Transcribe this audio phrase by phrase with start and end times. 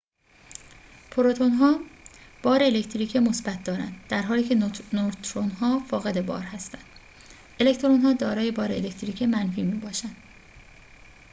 [1.11, 1.79] پروتون‌ها
[2.43, 4.55] بار الکتریکی مثبت دارند درحالی که
[4.93, 6.83] نوترون‌ها فاقد بار هستند
[7.59, 10.15] الکترون‌ها دارای بار الکتریکی منفی می‌باشند